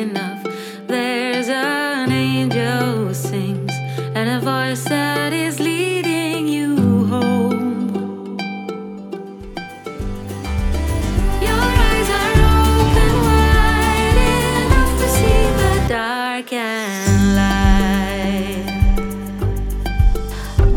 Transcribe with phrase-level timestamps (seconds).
[0.00, 0.29] in the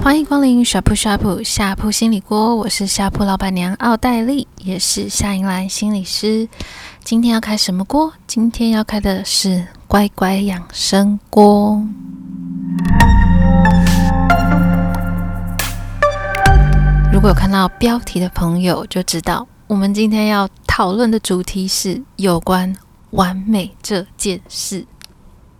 [0.04, 6.46] 欢迎光临呷哺呷哺呷哺心理锅，我是呷哺老板娘奥黛丽，也是夏银兰心理师。
[7.06, 8.12] 今天要开什么锅？
[8.28, 11.82] 今天要开的是乖乖养生锅。
[17.14, 22.76] 如果有看到标题的朋友就知道，我们今天要讨论的主题是有关
[23.12, 24.86] 完美这件事。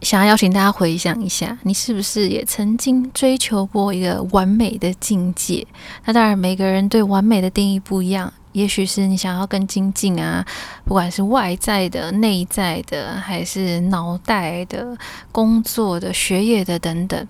[0.04, 5.66] 想要邀请大家回想一下，你是不是也曾经追求过一个完美的境界？
[6.06, 8.32] 那当然，每个人对完美的定义不一样。
[8.52, 10.46] 也许是你想要更精进啊，
[10.86, 14.96] 不管是外在的、内在的，还是脑袋的、
[15.32, 17.28] 工作的、学业的等等，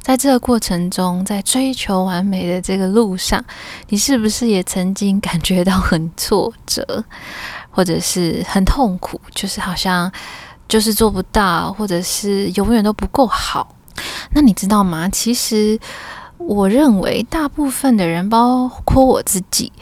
[0.00, 3.44] 在这个过程中，在追求完美的这个路上，
[3.88, 7.04] 你是不是也曾经感觉到很挫折，
[7.70, 9.20] 或者是很痛苦？
[9.34, 10.10] 就是好像
[10.68, 13.74] 就是做不到，或者是永远都不够好。
[14.32, 15.08] 那你知道吗？
[15.08, 15.78] 其实
[16.36, 19.72] 我认为大部分的人，包括我自己。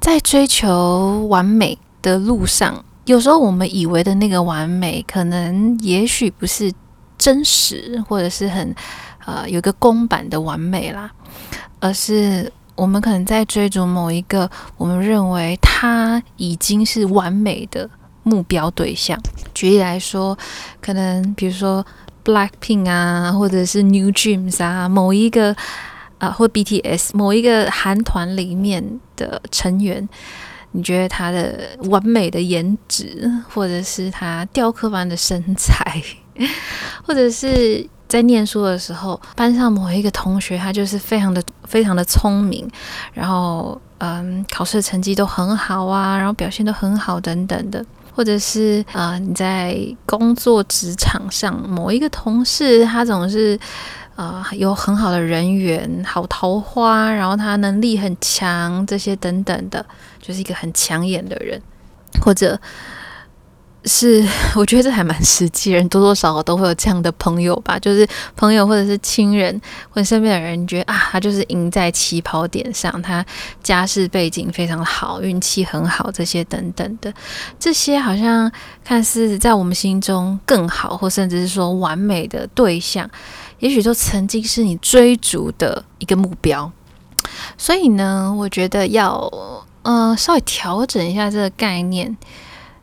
[0.00, 6.72] 在追求完美的路上，有时候我们以为的那个完美，可能也许不是
[7.18, 8.74] 真实，或者是很
[9.26, 11.10] 呃有个公版的完美啦，
[11.80, 17.88] 而是我们可能在追逐某一个我们认为它已经是完美的
[18.22, 19.18] 目标对象。
[19.54, 20.36] 举例来说，
[20.80, 21.84] 可能比如说
[22.24, 25.56] Blackpink 啊，或者是 New Jeans 啊，某一个。
[26.20, 28.84] 啊，或 BTS 某一个韩团里面
[29.16, 30.06] 的成员，
[30.72, 36.02] 你觉得他的完美的颜值，或者是他雕刻般的身材，
[37.02, 42.68] 或者是在念书的时候，班上某一个同学，他就是非常的非常的聪明，
[43.14, 47.82] 然后嗯，考试成绩都很好啊，然后表现都很好等等的，
[48.20, 53.58] 或者是啊，你在工作职场上某一个同事，他总是。
[54.16, 59.86] 啊、有很好的人缘，好桃花，然后他能力很强，这些等等的，
[60.20, 61.58] 就是一个很抢眼的人，
[62.20, 62.60] 或者
[63.84, 69.58] 是 我觉得这还蛮实际，人多多少少都会有这样的朋友吧，就是朋友或者是亲人
[69.88, 73.24] 或者身边的人，觉得啊，他就是赢在起跑点上，他
[73.62, 77.12] 家世背景非常好，运气很好，这些等等的，
[77.58, 78.50] 这些好像
[78.84, 83.08] 看似在我们心中更好，或甚至是说完美的对象。
[83.60, 86.70] 也许都曾经是你追逐的一个目标，
[87.58, 89.30] 所以呢，我觉得要
[89.82, 92.16] 呃稍微调整一下这个概念。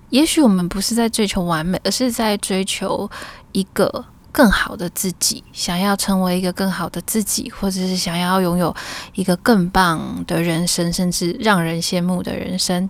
[0.10, 3.10] 也许我们不是在追求完美，而是在追求
[3.52, 8.76] 一个更好的自己，想要成为一个更好的自己，或者是想要拥有
[9.14, 12.90] 一个更棒的人生，甚至让人羡慕的人生。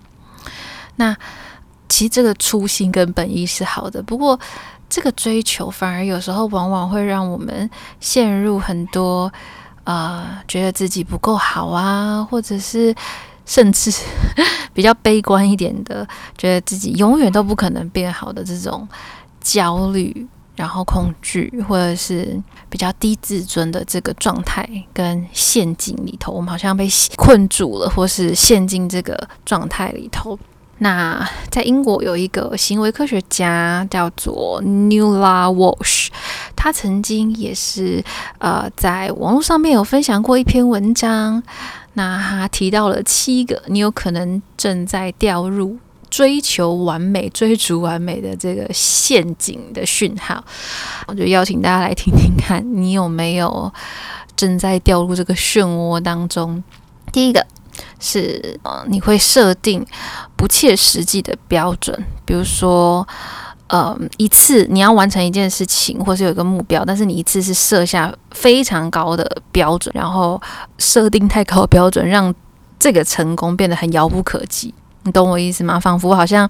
[0.96, 1.16] 那
[1.90, 4.40] 其实这个初心跟本意是好的，不过。
[4.90, 7.70] 这个追求反而有时候往往会让我们
[8.00, 9.30] 陷入很多
[9.84, 12.96] 啊、觉得自己不够好啊，或者是
[13.48, 13.92] 甚至
[14.74, 18.88] 比较悲观一点的，觉得自己永远都不可能变好的这种
[19.42, 30.38] 焦虑，然后恐惧，或者是比较低自尊的这个状态跟陷阱里头，我们好像被困住了，或是陷进这个状态里头。
[30.80, 36.10] 那在英国有一个行为科学家叫做 Nuala Walsh，
[36.56, 38.04] 他曾经也是
[38.38, 41.42] 呃在网络上面有分享过一篇文章。
[41.98, 45.76] 那他提到了七个你有可能正在掉入
[46.12, 50.44] 追求完美、追逐完美的这个陷阱的讯号。
[51.08, 53.74] 我就邀请大家来听听看，你有没有
[54.36, 56.64] 正在掉入这个漩涡当中？
[57.12, 57.46] 第一个。
[58.00, 59.86] 是，你会设定
[60.36, 63.08] 不切实际的标准，比如说，
[63.68, 70.42] 呃，一次你要完成一件事情，或是有一个目标，但是你一次是设下非常高的标准，然后
[70.78, 72.34] 设定太高标准，让
[72.80, 74.74] 这个成功变得很遥不可及。
[75.04, 75.80] 你懂我意思吗？
[75.80, 76.50] 仿佛好像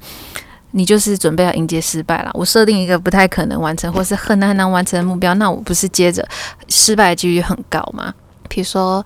[0.71, 2.31] 你就是准备要迎接失败了。
[2.33, 6.27] 我设定一个不太可能完成，或是很难很难完成的目标，那我不是接着
[6.67, 8.13] 失败的几率很高吗？
[8.49, 9.03] 比如说，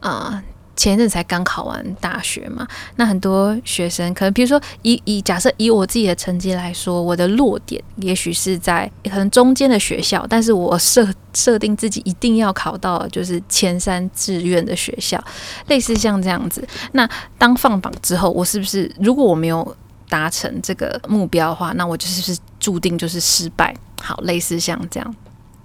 [0.00, 0.42] 啊、
[0.76, 2.66] 前一阵才刚考完大学嘛，
[2.96, 15.22] 那很多学生可能，比如说以以假设以我自己的成绩来说，我的落点也许是在可能中间的学校，但是我设设定自己一定要考到就是前三志愿的学校，
[15.68, 16.66] 类似像这样子。
[16.92, 19.76] 那当放榜之后，我是不是如果我没有
[20.08, 23.74] 达成这个目标的话，那我就是不是注定就是失败。
[24.02, 25.14] 好，类似像这样。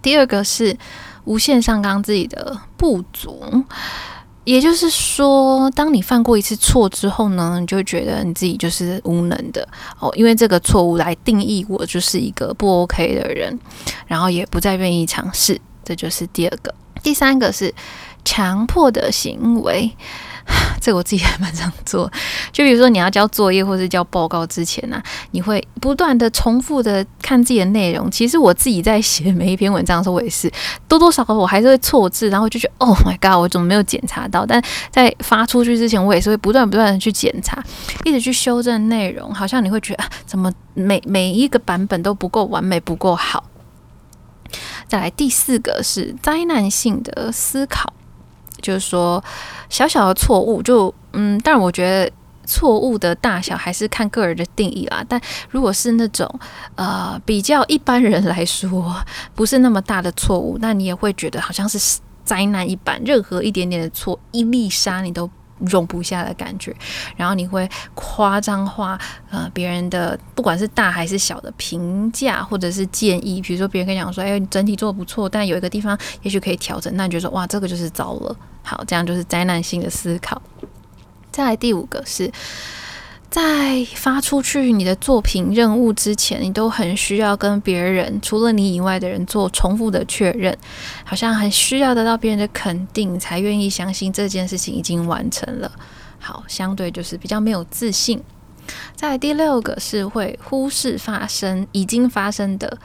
[0.01, 0.77] 第二个是
[1.25, 3.63] 无限上纲自己的不足，
[4.45, 9.68] 也就是说，当你犯过一次错之后呢，你就会觉得你自己就是无能的
[10.00, 13.59] 哦，因为这个错误来定义我就是一个不 OK 的人，
[14.07, 15.59] 然后也不再愿意尝试。
[15.83, 16.74] 这就是第二个。
[17.03, 17.74] 第三个是
[18.25, 19.91] 强迫的行为。
[20.81, 22.11] 这个我自己还蛮常做，
[22.51, 25.01] 就比如说你要交作业或是交报告之前呢、
[25.31, 28.09] 你会不断的重复的看自己的内容。
[28.09, 30.51] 其实我自己在写每一篇文章的时候，我也是
[30.87, 34.45] 多多少少我还是会错字，然后就觉得 Oh my God，我怎么没有检查到？
[34.45, 37.63] 但在发出去之前，我也是会不断不断的去检查，
[38.05, 39.33] 一直去修正内容。
[39.33, 43.43] 好像你会觉得啊，怎么每每一个版本都不够完美，不够好。
[44.87, 47.93] 再来第四个是灾难性的思考。
[48.61, 49.23] 就是说，
[49.69, 52.11] 小小的错误就嗯，但我觉得
[52.45, 55.03] 错误的大小还是看个人的定义啦。
[55.07, 55.19] 但
[55.50, 56.27] 如果是那种
[56.75, 58.95] 呃比较一般人来说，
[59.35, 65.29] 不是那么大的错误，那你也会觉得好像是灾难一般，任何一点点的错，一粒沙你都。
[65.59, 66.75] 容不下的感觉，
[67.15, 78.35] 然后你会夸张化呃别人的不管是大还是小的评价或者是建议，比如说别人跟你讲说，哎，你整体做的不错，但有一个地方也许可以调整，那你就说哇，这个就是糟了。
[78.63, 80.41] 好，这样就是灾难性的思考。
[81.31, 82.31] 再来第五个是。
[83.29, 90.57] 在发出去你的作品任务之前，你都很需要跟别人，除了你以外的人做重复的确认，
[91.03, 95.71] 好像很需要得到别人的肯定，才愿意相信这件事情已经完成了。
[96.19, 98.21] 好，相对就是比较没有自信。
[98.95, 102.77] 在第六个是会忽视发生已经发生的。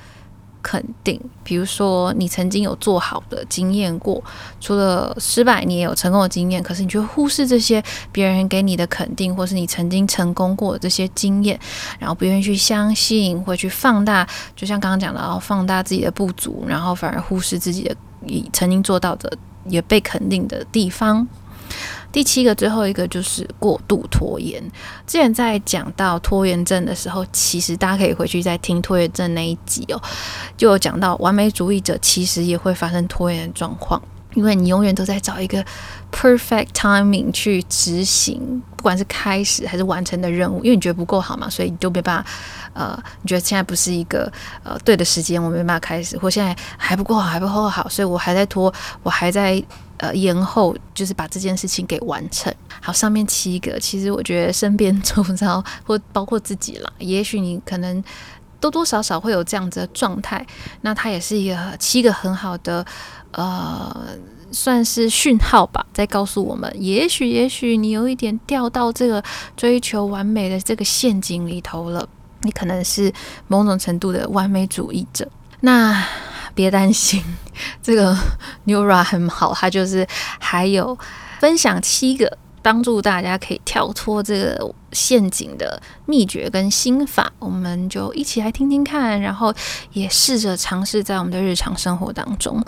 [0.65, 4.25] 肯定，比如说你曾经有做好的经验过，
[4.59, 6.63] 除了失败，你也有成功的经验。
[6.63, 11.61] 可是你却忽视这些别人给你的肯定，或是你曾经成功过的这些经验，
[11.99, 14.27] 然后不愿意去相信，会去放大，
[14.57, 17.95] 就像刚刚讲的，哦，放大自己的不足，然后反而忽视自己的
[18.27, 19.31] 已曾经做到的
[19.67, 21.29] 也被肯定的地方。
[22.15, 24.63] 第七个，最后一个就是过度拖延。
[25.05, 30.01] 之前在讲到拖延症的时候，其实大家可以回去再听拖延症那一集哦，
[30.57, 34.01] 就有讲到完美主义者其实也会发生拖延的状况，
[34.35, 35.65] 因为你永远都在找一个
[36.13, 42.31] perfect timing 去执行，不管是开始还是完成的任务，因为你觉得不够好嘛，所以你就没办法。
[42.75, 44.33] 呃，你觉得现在不是一个
[44.63, 48.73] 呃对的时间，我没办法开始，或现在还不够好，还不够好，所以我还在拖，
[49.03, 49.61] 我还在。
[50.05, 52.53] 呃，延后就是把这件事情给完成。
[52.83, 58.03] 好，上面七个，其实我觉得身边 周遭或包括自己啦，也许你可能
[58.61, 60.47] 多多少少会有这样子的状态。
[60.83, 62.85] 那它也是一个七个很好的
[63.33, 64.07] 呃，
[64.53, 69.23] 算是讯号吧，在告诉我们，也许也许你有一点掉到这个
[69.57, 72.07] 追求完美的这个陷阱里头了。
[72.43, 73.11] 你可能是
[73.49, 75.27] 某种程度的完美主义者。
[75.61, 76.05] 那。
[76.55, 77.23] 别担心，
[77.83, 78.17] 这个
[78.67, 80.07] Neura 很好，它就是
[80.39, 80.97] 还有
[81.41, 89.53] 分享七个帮助大家可以跳脱这个陷阱的秘诀跟心法，我们就一起来听听看，然后
[89.93, 92.65] 也试着尝试在我们的日常生活当中。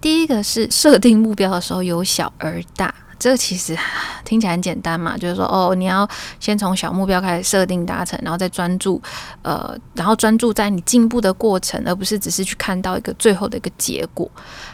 [0.00, 2.94] 第一个是设定目标的时候由小而大。
[3.20, 3.76] 这个其实
[4.24, 6.08] 听起来很简单嘛，就是说哦，你要
[6.40, 9.00] 先从小目标开始设定达成，然后再专注，
[9.42, 14.28] 呃，然后专注在你进步的过程，而不是只是去看到一个最后的一个结果。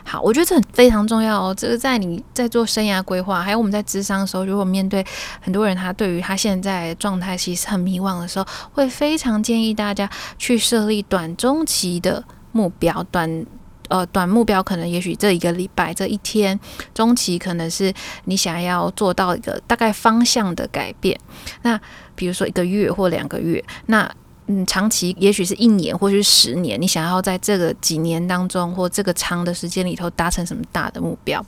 [0.04, 1.52] 好，我觉得这很非常重要哦。
[1.52, 5.04] 这个在你在做生涯规划，还有我们在咨商的时候，如果面对
[5.40, 13.44] 很多人，他对于他现在状态其实很迷惘的时候，会非常建议大家去设立短中期的目标，短。
[13.88, 16.58] 呃，短目标可能也许这一个礼拜、这一天，
[16.94, 17.92] 中期可能是
[18.24, 21.18] 你想要做到一个大概方向的改变。
[21.62, 21.80] 那
[22.14, 24.10] 比如说一个月或两个月，那
[24.48, 31.44] 嗯，长期也许是一年或是十年，你想要在这个几年当中或这个长的时间里头达成什么大的目标？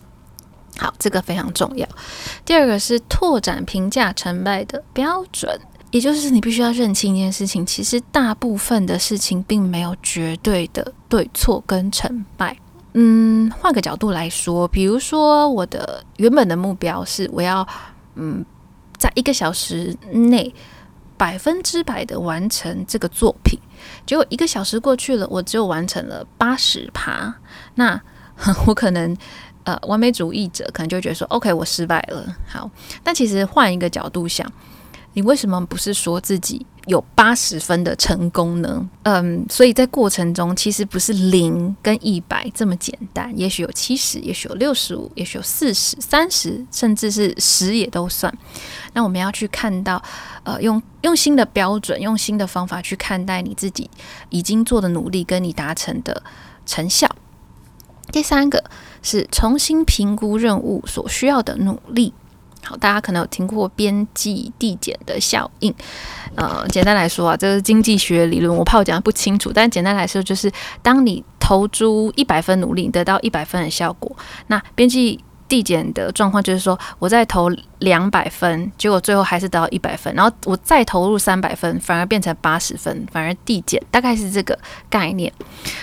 [0.76, 1.88] 好，这个非常重要。
[2.45, 5.61] 第二个是拓展评价成败的标准。
[5.90, 12.57] 也就是你必须要认清一件事情，其实大部分的事情并没有绝对的对错跟成败。
[12.92, 17.66] 嗯，换个角度来说，比如说我的原本的目标是我要
[18.16, 18.45] 嗯，
[18.99, 20.52] 在一个小时内
[21.16, 23.59] 百分之百的完成这个作品，
[24.04, 27.33] 结果一个小时过去了，我只有完成了八十趴，
[27.76, 28.00] 那
[28.66, 29.16] 我可能
[29.64, 32.37] 呃完美主义者可能就觉得说，OK，我失败了。
[32.47, 32.71] 好，
[33.02, 34.50] 但其实换一个角度想。
[35.18, 38.88] 你为什么不是说自己有八十分的成功呢？
[39.02, 48.32] 嗯，所以在过程中其实不是零跟一百这么简单，也许有七十，也许有六十五，也许有四十、三十，甚至是十也都算。
[48.92, 50.00] 那我们要去看到，
[50.44, 53.90] 呃，用用新的标准，用新的方法去看待你自己
[54.28, 56.22] 已经做的努力跟你达成的
[56.64, 57.08] 成效。
[58.12, 58.62] 第三个
[59.02, 62.14] 是重新评估任务所需要的努力。
[62.68, 65.75] 好，大家可能有听过边际递减的效应，
[66.34, 74.14] 呃，简单来说啊，这是经济学理论，我怕我讲的不清楚，但简单来说就是，当你投注一百分努力，得到一百分的效果，
[74.48, 75.18] 那边际。
[75.48, 84.56] 递减的状况就是说，我再投两百分，结果最后还是得到一百分，然后我再投入三百分，反而变成八十分，反而递减，大概是这个
[84.88, 85.32] 概念。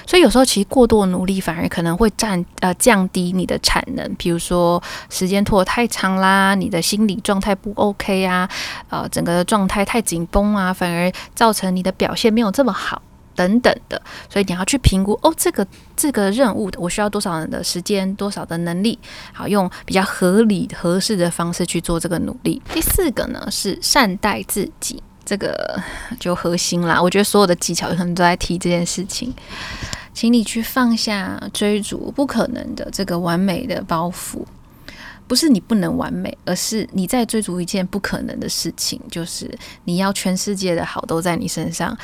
[0.06, 8.48] 所以有时候其实过多的努力反而可能会占呃降低你的产能，比如说时间拖得太长啦，你的心理状态不 OK 啊，
[8.90, 13.02] 呃，整个的状态太紧绷啊，反而造成你的表现没有这么好。
[13.36, 18.98] 等等的，所以你要去评估哦，这个这个任务我需要多少人的时间，多少的能力，
[19.34, 22.62] 好，用比较合理合适的方式去做这个努力。
[22.74, 25.80] 第四个呢是善待自己，这个
[26.20, 27.02] 就核心啦。
[27.02, 29.34] 我觉得所有的技巧可能都在提这件事情，
[30.14, 34.46] 请你去放下追逐不可能的这个完美的包袱，
[35.28, 41.98] 不是你不能完美，而是你在追逐一件不可能的事情，就是你要全世界的好都在你身上，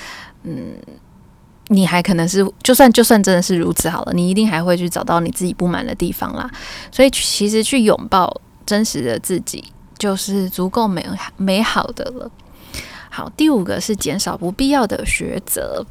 [0.43, 0.75] 嗯。
[1.73, 6.49] 你还可能是，就算就算真的是如此好了，你一定还会去找到你自己不满的地方啦。
[6.91, 9.63] 所以其实去拥抱真实的自己，
[9.97, 11.05] 就是足够美
[11.37, 12.29] 美好的了。
[13.09, 15.85] 好，第五个是减少不必要的抉择。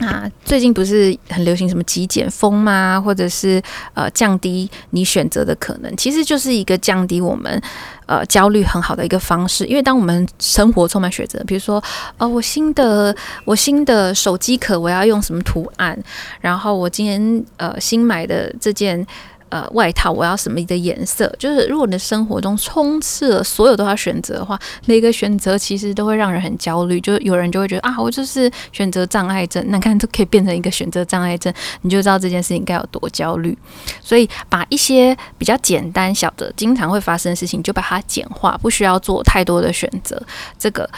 [0.00, 2.98] 那最近不是很流行什么极简风吗？
[2.98, 3.62] 或者是
[3.94, 7.62] 呃降低你选择的可能，其实就是一个降低我们
[8.06, 9.66] 呃焦虑很好的一个方式。
[9.66, 11.82] 因为当我们生活充满选择，比如说
[12.16, 13.14] 呃我新的
[13.44, 15.96] 我新的手机壳我要用什么图案，
[16.40, 19.06] 然后我今天呃新买的这件。
[19.50, 21.28] 呃，外套我要什么的颜色？
[21.38, 27.00] 就是如果你的生活中充斥了所有都要选择的话，每个选择其实都会让人很焦虑。
[27.00, 29.64] 就有人就会觉得啊，我就是选择障碍症。
[29.68, 31.52] 那看都可以变成一个选择障碍症，
[31.82, 33.56] 你就知道这件事情该有多焦虑。
[34.00, 40.22] 所以把一些比较简单小的、经常会发生的事情，就把它简化，不需要做太多的选择。
[40.58, 40.88] 这个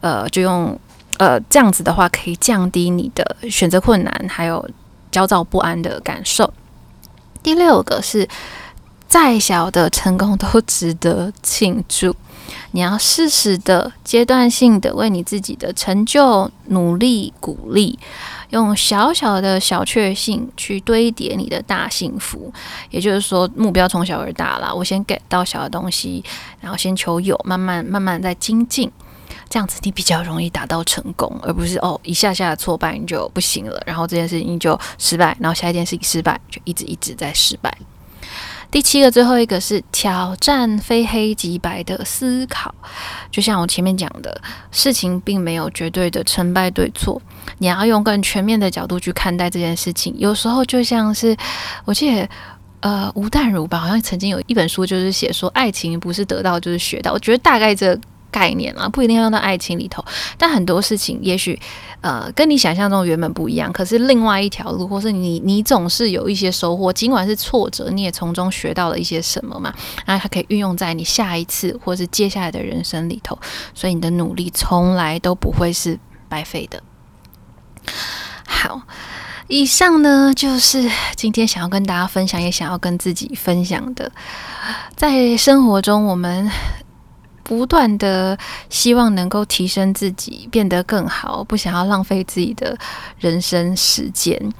[0.00, 0.76] 呃，就用
[1.18, 4.68] 呃这样子的话，可以降低你的选择困难，还有
[5.12, 6.52] 焦躁不安的感受。
[7.42, 8.28] 第六个是，
[9.08, 12.14] 再小的成功都值得庆祝。
[12.72, 17.98] 你要适时的、阶段性的为你自己的成就努力鼓励，
[18.50, 22.52] 用小小的小确幸去堆叠你的大幸福。
[22.90, 24.72] 也就是说，目标从小而大啦。
[24.72, 26.24] 我先 get 到小的东西，
[26.60, 28.90] 然后先求有，慢慢慢慢再精进。
[29.48, 37.76] 这样子你比较容易达到成功，而不是哦一下下的挫败你就不行了，然后这件事情就失败，然后下一件事情失败，就一直一直在失败。
[38.70, 42.72] 第七个最后一个是挑战非黑即白的思考，
[43.28, 47.20] 就像我前面讲的，事情并没有绝对的成败对错，
[47.58, 50.14] 你要用更全面的角度去看待这件事情。
[50.16, 51.36] 有时候就像是
[51.84, 52.28] 我记得
[52.78, 57.98] 呃吴淡如吧，好像曾经有一本书就是写说，爱情不是得到就是学到，我觉得大概这。
[58.30, 60.04] 概念啊，不一定要用到爱情里头，
[60.38, 61.58] 但很多事情也许
[62.00, 69.74] 呃跟你想象中原本不一样，可是另外一条路，或是你你总是有一些收获，尽管是挫折，你也从中学到了一些什么嘛，
[70.06, 73.38] 然后它可以运用在你下一次或是接下来的人生里头，
[73.74, 76.82] 所以你的努力从来都不会是白费的。
[78.46, 78.82] 好，
[79.48, 84.12] 以上呢就是今天想要跟大家分享，也想要跟自己分享的，
[84.96, 86.50] 在生活中我们。
[87.42, 92.76] 不断的希望能够提升自己，变得更好，不想要浪费自己的
[93.18, 94.52] 人生时间。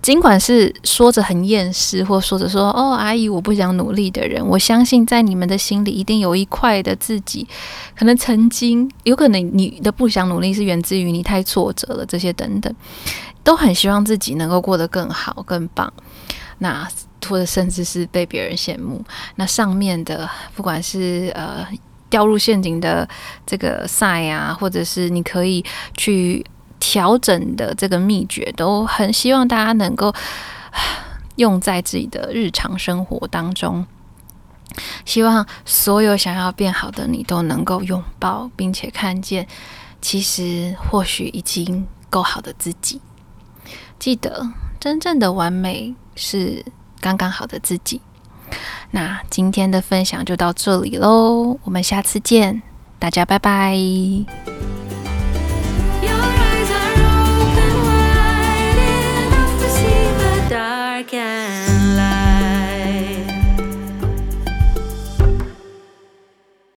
[0.00, 7.46] 尽管是说着很厌世，或说着说“哦，阿姨，我不想努力”的人，我相信在你们的心里一定有一块的自己，
[7.94, 12.74] 可能曾经有可能你的不想努力是源自于你太挫折了，这些等等，
[13.44, 15.92] 都很希望自己能够过得更好、更棒。
[16.56, 16.88] 那
[17.28, 19.04] 或者甚至是被别人羡慕。
[19.36, 21.66] 那上面的不管是呃。
[22.10, 23.08] 掉入陷阱的
[23.46, 25.64] 这个赛啊，或者是你可以
[25.96, 26.44] 去
[26.78, 30.12] 调整的这个秘诀，都很希望大家能够
[31.36, 33.86] 用在自己的日常生活当中。
[35.04, 39.46] 希望所有想要变好的你都能够拥抱，并且看见，
[40.00, 43.00] 其实或许已经够好的自己。
[43.98, 44.48] 记得，
[44.78, 46.64] 真正的完美是
[47.00, 48.00] 刚刚好的自己。
[48.90, 52.62] 那今天的分享就到这里喽，我们下次见，
[52.98, 53.76] 大家拜拜。
[61.12, 61.49] Yeah.